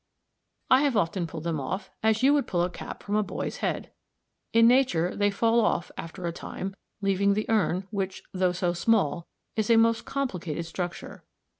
[0.71, 3.57] I have often pulled them off as you would pull a cap from a boy's
[3.57, 3.91] head.
[4.51, 9.27] In nature they fall off after a time, leaving the urn, which, though so small,
[9.55, 11.23] is a most complicated structure.